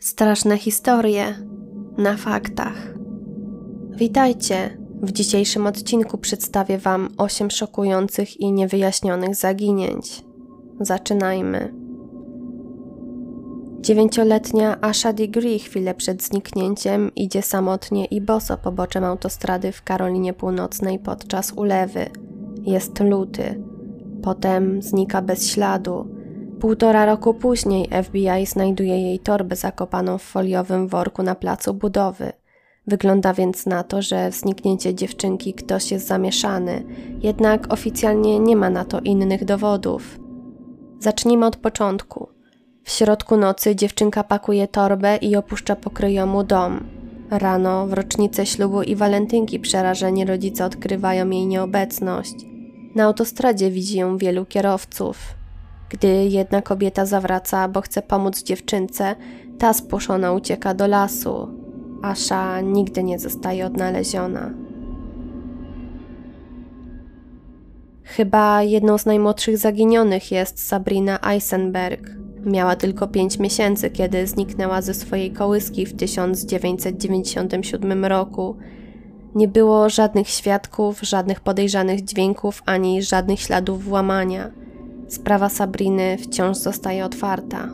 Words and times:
Straszne 0.00 0.58
historie 0.58 1.34
na 1.96 2.16
faktach. 2.16 2.94
Witajcie! 3.90 4.78
W 5.02 5.12
dzisiejszym 5.12 5.66
odcinku 5.66 6.18
przedstawię 6.18 6.78
Wam 6.78 7.08
8 7.16 7.50
szokujących 7.50 8.40
i 8.40 8.52
niewyjaśnionych 8.52 9.34
zaginięć. 9.34 10.24
Zaczynajmy. 10.80 11.74
Dziewięcioletnia 13.80 14.80
Asha 14.80 15.12
Degree 15.12 15.58
chwilę 15.58 15.94
przed 15.94 16.22
zniknięciem 16.22 17.14
idzie 17.16 17.42
samotnie 17.42 18.04
i 18.04 18.20
boso 18.20 18.58
poboczem 18.58 19.04
autostrady 19.04 19.72
w 19.72 19.82
Karolinie 19.82 20.32
Północnej 20.32 20.98
podczas 20.98 21.52
ulewy. 21.52 22.06
Jest 22.62 23.00
luty. 23.00 23.62
Potem 24.22 24.82
znika 24.82 25.22
bez 25.22 25.50
śladu 25.50 26.17
Półtora 26.60 27.06
roku 27.06 27.34
później 27.34 27.88
FBI 28.02 28.46
znajduje 28.46 29.02
jej 29.02 29.18
torbę 29.18 29.56
zakopaną 29.56 30.18
w 30.18 30.22
foliowym 30.22 30.88
worku 30.88 31.22
na 31.22 31.34
placu 31.34 31.74
budowy. 31.74 32.32
Wygląda 32.86 33.34
więc 33.34 33.66
na 33.66 33.82
to, 33.82 34.02
że 34.02 34.30
w 34.30 34.34
zniknięcie 34.34 34.94
dziewczynki 34.94 35.54
ktoś 35.54 35.90
jest 35.92 36.06
zamieszany, 36.06 36.84
jednak 37.22 37.72
oficjalnie 37.72 38.38
nie 38.38 38.56
ma 38.56 38.70
na 38.70 38.84
to 38.84 39.00
innych 39.00 39.44
dowodów. 39.44 40.18
Zacznijmy 41.00 41.46
od 41.46 41.56
początku. 41.56 42.28
W 42.84 42.90
środku 42.90 43.36
nocy 43.36 43.76
dziewczynka 43.76 44.24
pakuje 44.24 44.68
torbę 44.68 45.16
i 45.16 45.36
opuszcza 45.36 45.76
pokryjomu 45.76 46.44
dom. 46.44 46.86
Rano, 47.30 47.86
w 47.86 47.92
rocznicę 47.92 48.46
ślubu 48.46 48.82
i 48.82 48.96
walentynki 48.96 49.60
przerażeni 49.60 50.24
rodzice 50.24 50.64
odkrywają 50.64 51.30
jej 51.30 51.46
nieobecność. 51.46 52.34
Na 52.94 53.04
autostradzie 53.04 53.70
widzi 53.70 53.98
ją 53.98 54.16
wielu 54.16 54.44
kierowców. 54.44 55.37
Gdy 55.90 56.08
jedna 56.08 56.62
kobieta 56.62 57.06
zawraca, 57.06 57.68
bo 57.68 57.80
chce 57.80 58.02
pomóc 58.02 58.42
dziewczynce, 58.42 59.16
ta 59.58 59.72
spłoszona 59.72 60.32
ucieka 60.32 60.74
do 60.74 60.86
lasu. 60.86 61.48
Asza 62.02 62.60
nigdy 62.60 63.02
nie 63.02 63.18
zostaje 63.18 63.66
odnaleziona. 63.66 64.50
Chyba 68.02 68.62
jedną 68.62 68.98
z 68.98 69.06
najmłodszych 69.06 69.58
zaginionych 69.58 70.32
jest 70.32 70.66
Sabrina 70.66 71.18
Eisenberg. 71.30 72.10
Miała 72.44 72.76
tylko 72.76 73.08
5 73.08 73.38
miesięcy, 73.38 73.90
kiedy 73.90 74.26
zniknęła 74.26 74.82
ze 74.82 74.94
swojej 74.94 75.32
kołyski 75.32 75.86
w 75.86 75.96
1997 75.96 78.04
roku. 78.04 78.56
Nie 79.34 79.48
było 79.48 79.88
żadnych 79.88 80.28
świadków, 80.28 81.00
żadnych 81.00 81.40
podejrzanych 81.40 82.04
dźwięków 82.04 82.62
ani 82.66 83.02
żadnych 83.02 83.40
śladów 83.40 83.84
włamania. 83.84 84.50
Sprawa 85.08 85.48
Sabriny 85.48 86.18
wciąż 86.18 86.56
zostaje 86.56 87.04
otwarta. 87.04 87.68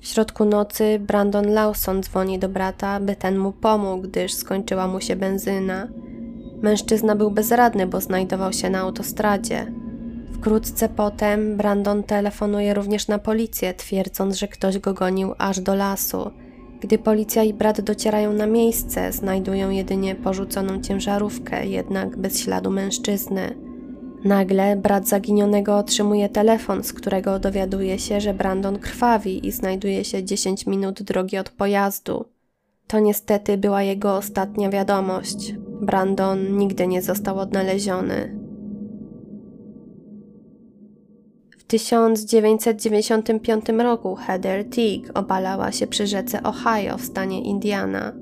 W 0.00 0.06
środku 0.06 0.44
nocy 0.44 0.98
Brandon 0.98 1.52
Lawson 1.52 2.02
dzwoni 2.02 2.38
do 2.38 2.48
brata, 2.48 3.00
by 3.00 3.16
ten 3.16 3.38
mu 3.38 3.52
pomógł, 3.52 4.02
gdyż 4.02 4.34
skończyła 4.34 4.86
mu 4.88 5.00
się 5.00 5.16
benzyna. 5.16 5.88
Mężczyzna 6.62 7.16
był 7.16 7.30
bezradny, 7.30 7.86
bo 7.86 8.00
znajdował 8.00 8.52
się 8.52 8.70
na 8.70 8.78
autostradzie. 8.78 9.72
Wkrótce 10.32 10.88
potem 10.88 11.56
Brandon 11.56 12.02
telefonuje 12.02 12.74
również 12.74 13.08
na 13.08 13.18
policję, 13.18 13.74
twierdząc, 13.74 14.36
że 14.36 14.48
ktoś 14.48 14.78
go 14.78 14.94
gonił 14.94 15.34
aż 15.38 15.60
do 15.60 15.74
lasu. 15.74 16.30
Gdy 16.80 16.98
policja 16.98 17.42
i 17.42 17.54
brat 17.54 17.80
docierają 17.80 18.32
na 18.32 18.46
miejsce, 18.46 19.12
znajdują 19.12 19.70
jedynie 19.70 20.14
porzuconą 20.14 20.80
ciężarówkę, 20.82 21.66
jednak 21.66 22.16
bez 22.16 22.40
śladu 22.40 22.70
mężczyzny. 22.70 23.63
Nagle 24.24 24.76
brat 24.76 25.08
zaginionego 25.08 25.76
otrzymuje 25.76 26.28
telefon, 26.28 26.84
z 26.84 26.92
którego 26.92 27.38
dowiaduje 27.38 27.98
się, 27.98 28.20
że 28.20 28.34
Brandon 28.34 28.78
krwawi 28.78 29.46
i 29.46 29.52
znajduje 29.52 30.04
się 30.04 30.24
10 30.24 30.66
minut 30.66 31.02
drogi 31.02 31.38
od 31.38 31.50
pojazdu. 31.50 32.24
To 32.86 32.98
niestety 32.98 33.58
była 33.58 33.82
jego 33.82 34.16
ostatnia 34.16 34.70
wiadomość. 34.70 35.54
Brandon 35.80 36.58
nigdy 36.58 36.86
nie 36.86 37.02
został 37.02 37.38
odnaleziony. 37.38 38.38
W 41.58 41.64
1995 41.64 43.64
roku 43.68 44.14
Heather 44.14 44.70
Teague 44.70 45.06
obalała 45.14 45.72
się 45.72 45.86
przy 45.86 46.06
rzece 46.06 46.42
Ohio 46.42 46.98
w 46.98 47.04
stanie 47.04 47.42
Indiana. 47.42 48.12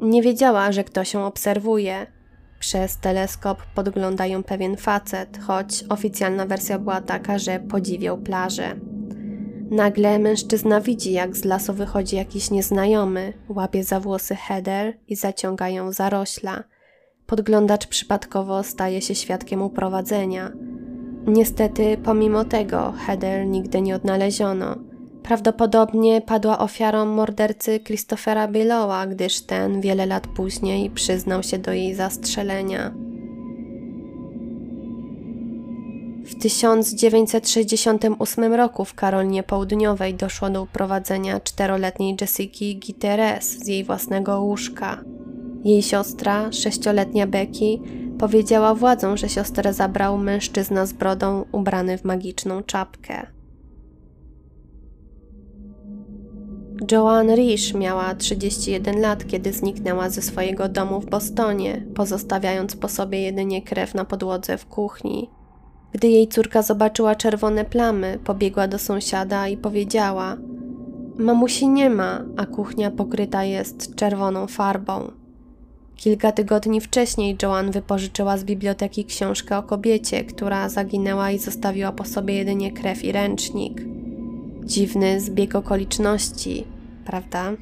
Nie 0.00 0.22
wiedziała, 0.22 0.72
że 0.72 0.84
ktoś 0.84 1.14
ją 1.14 1.26
obserwuje, 1.26 2.06
przez 2.62 2.96
teleskop 2.96 3.62
podglądają 3.74 4.42
pewien 4.42 4.76
facet, 4.76 5.38
choć 5.38 5.84
oficjalna 5.88 6.46
wersja 6.46 6.78
była 6.78 7.00
taka, 7.00 7.38
że 7.38 7.60
podziwiał 7.60 8.18
plażę. 8.18 8.76
Nagle 9.70 10.18
mężczyzna 10.18 10.80
widzi, 10.80 11.12
jak 11.12 11.36
z 11.36 11.44
lasu 11.44 11.74
wychodzi 11.74 12.16
jakiś 12.16 12.50
nieznajomy, 12.50 13.32
łapie 13.48 13.84
za 13.84 14.00
włosy 14.00 14.34
Heather 14.36 14.98
i 15.08 15.16
zaciąga 15.16 15.68
ją 15.68 15.92
za 15.92 16.10
rośla. 16.10 16.64
Podglądacz 17.26 17.86
przypadkowo 17.86 18.62
staje 18.62 19.02
się 19.02 19.14
świadkiem 19.14 19.62
uprowadzenia. 19.62 20.52
Niestety, 21.26 21.96
pomimo 22.04 22.44
tego, 22.44 22.92
Heather 23.06 23.46
nigdy 23.46 23.80
nie 23.80 23.96
odnaleziono. 23.96 24.91
Prawdopodobnie 25.22 26.20
padła 26.20 26.58
ofiarą 26.58 27.06
mordercy 27.06 27.80
Christophera 27.80 28.48
Billowa, 28.48 29.06
gdyż 29.06 29.40
ten 29.40 29.80
wiele 29.80 30.06
lat 30.06 30.26
później 30.26 30.90
przyznał 30.90 31.42
się 31.42 31.58
do 31.58 31.72
jej 31.72 31.94
zastrzelenia. 31.94 32.92
W 36.24 36.34
1968 36.34 38.54
roku 38.54 38.84
w 38.84 38.94
Karolinie 38.94 39.42
Południowej 39.42 40.14
doszło 40.14 40.50
do 40.50 40.62
uprowadzenia 40.62 41.40
czteroletniej 41.40 42.16
Jessiki 42.20 42.78
Giteres 42.78 43.64
z 43.64 43.66
jej 43.66 43.84
własnego 43.84 44.40
łóżka. 44.40 45.04
Jej 45.64 45.82
siostra, 45.82 46.52
sześcioletnia 46.52 47.26
Becky, 47.26 47.78
powiedziała 48.18 48.74
władzom, 48.74 49.16
że 49.16 49.28
siostrę 49.28 49.72
zabrał 49.72 50.18
mężczyzna 50.18 50.86
z 50.86 50.92
brodą 50.92 51.44
ubrany 51.52 51.98
w 51.98 52.04
magiczną 52.04 52.62
czapkę. 52.62 53.26
Joanne 56.90 57.36
Rish 57.36 57.74
miała 57.74 58.14
31 58.14 59.00
lat, 59.00 59.26
kiedy 59.26 59.52
zniknęła 59.52 60.10
ze 60.10 60.22
swojego 60.22 60.68
domu 60.68 61.00
w 61.00 61.06
Bostonie, 61.06 61.86
pozostawiając 61.94 62.76
po 62.76 62.88
sobie 62.88 63.22
jedynie 63.22 63.62
krew 63.62 63.94
na 63.94 64.04
podłodze 64.04 64.58
w 64.58 64.66
kuchni. 64.66 65.30
Gdy 65.92 66.08
jej 66.08 66.28
córka 66.28 66.62
zobaczyła 66.62 67.14
czerwone 67.14 67.64
plamy, 67.64 68.18
pobiegła 68.24 68.68
do 68.68 68.78
sąsiada 68.78 69.48
i 69.48 69.56
powiedziała: 69.56 70.36
Mamusi 71.18 71.68
nie 71.68 71.90
ma, 71.90 72.24
a 72.36 72.46
kuchnia 72.46 72.90
pokryta 72.90 73.44
jest 73.44 73.94
czerwoną 73.94 74.46
farbą. 74.46 75.10
Kilka 75.96 76.32
tygodni 76.32 76.80
wcześniej 76.80 77.36
Joanne 77.42 77.72
wypożyczyła 77.72 78.38
z 78.38 78.44
biblioteki 78.44 79.04
książkę 79.04 79.58
o 79.58 79.62
kobiecie, 79.62 80.24
która 80.24 80.68
zaginęła 80.68 81.30
i 81.30 81.38
zostawiła 81.38 81.92
po 81.92 82.04
sobie 82.04 82.34
jedynie 82.34 82.72
krew 82.72 83.04
i 83.04 83.12
ręcznik. 83.12 83.82
Dziwny 84.64 85.20
zbieg 85.20 85.54
okoliczności, 85.54 86.64
prawda? 87.04 87.52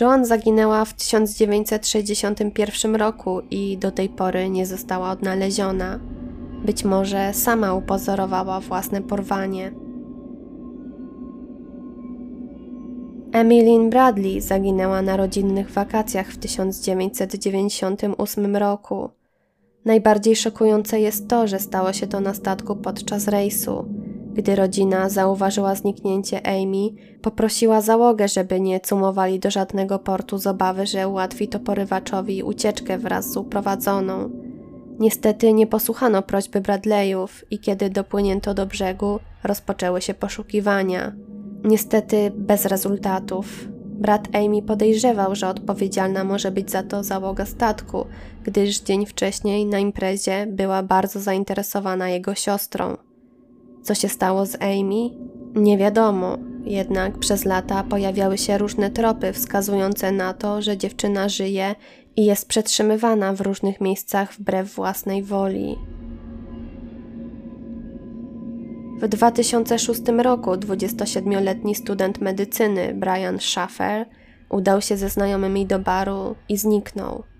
Joan 0.00 0.24
zaginęła 0.24 0.84
w 0.84 0.94
1961 0.94 2.96
roku 2.96 3.40
i 3.50 3.78
do 3.78 3.90
tej 3.90 4.08
pory 4.08 4.50
nie 4.50 4.66
została 4.66 5.10
odnaleziona. 5.10 6.00
Być 6.64 6.84
może 6.84 7.34
sama 7.34 7.74
upozorowała 7.74 8.60
własne 8.60 9.02
porwanie. 9.02 9.72
Emilyn 13.32 13.90
Bradley 13.90 14.40
zaginęła 14.40 15.02
na 15.02 15.16
rodzinnych 15.16 15.70
wakacjach 15.70 16.28
w 16.28 16.38
1998 16.38 18.56
roku. 18.56 19.08
Najbardziej 19.84 20.36
szokujące 20.36 21.00
jest 21.00 21.28
to, 21.28 21.46
że 21.46 21.58
stało 21.58 21.92
się 21.92 22.06
to 22.06 22.20
na 22.20 22.34
statku 22.34 22.76
podczas 22.76 23.28
rejsu. 23.28 24.01
Gdy 24.32 24.56
rodzina 24.56 25.08
zauważyła 25.08 25.74
zniknięcie 25.74 26.46
Amy, 26.46 26.88
poprosiła 27.22 27.80
załogę, 27.80 28.28
żeby 28.28 28.60
nie 28.60 28.80
cumowali 28.80 29.38
do 29.38 29.50
żadnego 29.50 29.98
portu 29.98 30.38
z 30.38 30.46
obawy, 30.46 30.86
że 30.86 31.08
ułatwi 31.08 31.48
to 31.48 31.60
porywaczowi 31.60 32.42
ucieczkę 32.42 32.98
wraz 32.98 33.32
z 33.32 33.36
uprowadzoną. 33.36 34.30
Niestety 34.98 35.52
nie 35.52 35.66
posłuchano 35.66 36.22
prośby 36.22 36.60
Bradleyów 36.60 37.44
i 37.50 37.58
kiedy 37.58 37.90
dopłynięto 37.90 38.54
do 38.54 38.66
brzegu, 38.66 39.18
rozpoczęły 39.44 40.02
się 40.02 40.14
poszukiwania. 40.14 41.12
Niestety 41.64 42.32
bez 42.36 42.66
rezultatów. 42.66 43.68
Brat 43.84 44.28
Amy 44.32 44.62
podejrzewał, 44.62 45.34
że 45.34 45.48
odpowiedzialna 45.48 46.24
może 46.24 46.50
być 46.50 46.70
za 46.70 46.82
to 46.82 47.04
załoga 47.04 47.46
statku, 47.46 48.06
gdyż 48.44 48.80
dzień 48.80 49.06
wcześniej 49.06 49.66
na 49.66 49.78
imprezie 49.78 50.46
była 50.46 50.82
bardzo 50.82 51.20
zainteresowana 51.20 52.08
jego 52.08 52.34
siostrą. 52.34 52.96
Co 53.82 53.94
się 53.94 54.08
stało 54.08 54.46
z 54.46 54.54
Amy? 54.54 55.10
Nie 55.54 55.78
wiadomo, 55.78 56.38
jednak 56.64 57.18
przez 57.18 57.44
lata 57.44 57.84
pojawiały 57.84 58.38
się 58.38 58.58
różne 58.58 58.90
tropy 58.90 59.32
wskazujące 59.32 60.12
na 60.12 60.34
to, 60.34 60.62
że 60.62 60.76
dziewczyna 60.76 61.28
żyje 61.28 61.74
i 62.16 62.24
jest 62.24 62.48
przetrzymywana 62.48 63.32
w 63.32 63.40
różnych 63.40 63.80
miejscach 63.80 64.32
wbrew 64.32 64.74
własnej 64.74 65.22
woli. 65.22 65.76
W 69.00 69.08
2006 69.08 70.00
roku 70.18 70.50
27-letni 70.50 71.74
student 71.74 72.20
medycyny 72.20 72.94
Brian 72.94 73.38
Schaffer 73.38 74.06
udał 74.50 74.80
się 74.80 74.96
ze 74.96 75.08
znajomymi 75.08 75.66
do 75.66 75.78
baru 75.78 76.34
i 76.48 76.56
zniknął. 76.56 77.31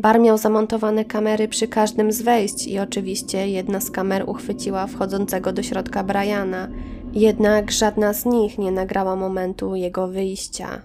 Bar 0.00 0.20
miał 0.20 0.38
zamontowane 0.38 1.04
kamery 1.04 1.48
przy 1.48 1.68
każdym 1.68 2.12
z 2.12 2.22
wejść 2.22 2.66
i 2.66 2.78
oczywiście 2.78 3.48
jedna 3.48 3.80
z 3.80 3.90
kamer 3.90 4.24
uchwyciła 4.26 4.86
wchodzącego 4.86 5.52
do 5.52 5.62
środka 5.62 6.04
Briana, 6.04 6.68
jednak 7.12 7.70
żadna 7.70 8.12
z 8.12 8.24
nich 8.24 8.58
nie 8.58 8.72
nagrała 8.72 9.16
momentu 9.16 9.74
jego 9.76 10.08
wyjścia. 10.08 10.82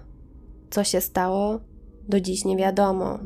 Co 0.70 0.84
się 0.84 1.00
stało? 1.00 1.60
Do 2.08 2.20
dziś 2.20 2.44
nie 2.44 2.56
wiadomo. 2.56 3.18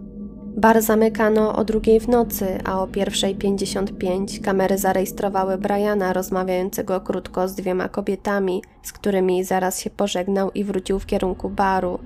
Bar 0.56 0.82
zamykano 0.82 1.56
o 1.56 1.64
drugiej 1.64 2.00
w 2.00 2.08
nocy, 2.08 2.46
a 2.64 2.82
o 2.82 2.86
pierwszej 2.86 3.34
55 3.34 4.40
kamery 4.40 4.78
zarejestrowały 4.78 5.58
Briana 5.58 6.12
rozmawiającego 6.12 7.00
krótko 7.00 7.48
z 7.48 7.54
dwiema 7.54 7.88
kobietami, 7.88 8.62
z 8.82 8.92
którymi 8.92 9.44
zaraz 9.44 9.80
się 9.80 9.90
pożegnał 9.90 10.50
i 10.50 10.64
wrócił 10.64 10.98
w 10.98 11.06
kierunku 11.06 11.48
baru. 11.48 11.98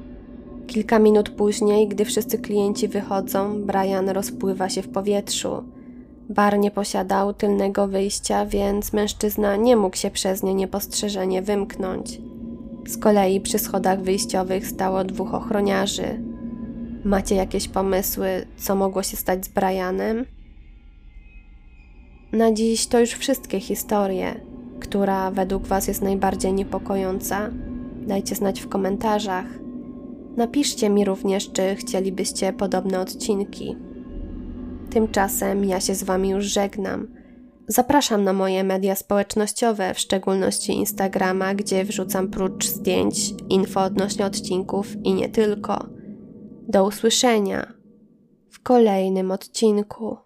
Kilka 0.67 0.99
minut 0.99 1.31
później, 1.31 1.89
gdy 1.89 2.05
wszyscy 2.05 2.39
klienci 2.39 2.89
wychodzą, 2.89 3.63
Brian 3.63 4.09
rozpływa 4.09 4.69
się 4.69 4.83
w 4.83 4.89
powietrzu. 4.89 5.65
Bar 6.29 6.59
nie 6.59 6.71
posiadał 6.71 7.35
tylnego 7.35 7.89
wyjścia, 7.89 8.47
więc 8.47 8.93
mężczyzna 8.93 9.57
nie 9.57 9.77
mógł 9.77 9.97
się 9.97 10.11
przez 10.11 10.43
nie 10.43 10.55
niepostrzeżenie 10.55 11.43
wymknąć. 11.43 12.21
Z 12.87 12.99
kolei 12.99 13.41
przy 13.41 13.59
schodach 13.59 14.03
wyjściowych 14.03 14.67
stało 14.67 15.05
dwóch 15.05 15.35
ochroniarzy. 15.35 16.21
Macie 17.05 17.35
jakieś 17.35 17.69
pomysły, 17.69 18.47
co 18.57 18.77
mogło 18.77 19.03
się 19.03 19.17
stać 19.17 19.45
z 19.45 19.49
Brianem? 19.49 20.25
Na 22.33 22.53
dziś 22.53 22.87
to 22.87 23.01
już 23.01 23.11
wszystkie 23.11 23.61
historie. 23.61 24.41
Która 24.81 25.31
według 25.31 25.67
Was 25.67 25.89
jest 25.89 26.03
najbardziej 26.03 26.53
niepokojąca? 26.53 27.51
Dajcie 28.07 28.35
znać 28.35 28.61
w 28.61 28.69
komentarzach. 28.69 29.64
Napiszcie 30.37 30.91
mi 30.91 31.05
również, 31.05 31.53
czy 31.53 31.75
chcielibyście 31.75 32.53
podobne 32.53 33.01
odcinki. 33.01 33.77
Tymczasem 34.91 35.65
ja 35.65 35.81
się 35.81 35.95
z 35.95 36.03
Wami 36.03 36.29
już 36.29 36.45
żegnam. 36.45 37.09
Zapraszam 37.69 38.25
na 38.25 38.33
moje 38.33 38.65
media 38.65 38.95
społecznościowe, 38.95 39.95
w 39.95 39.99
szczególności 39.99 40.73
Instagrama, 40.73 41.55
gdzie 41.55 41.85
wrzucam 41.85 42.29
prócz 42.29 42.67
zdjęć 42.67 43.35
info 43.49 43.83
odnośnie 43.83 44.27
odcinków 44.27 44.97
i 45.05 45.15
nie 45.15 45.29
tylko. 45.29 45.87
Do 46.69 46.87
usłyszenia 46.87 47.73
w 48.51 48.63
kolejnym 48.63 49.31
odcinku. 49.31 50.24